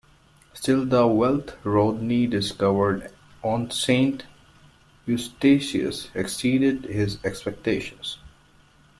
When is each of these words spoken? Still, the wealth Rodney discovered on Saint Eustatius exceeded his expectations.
Still, 0.55 0.83
the 0.87 1.05
wealth 1.05 1.63
Rodney 1.63 2.25
discovered 2.25 3.13
on 3.43 3.69
Saint 3.69 4.25
Eustatius 5.05 6.09
exceeded 6.15 6.85
his 6.85 7.23
expectations. 7.23 8.17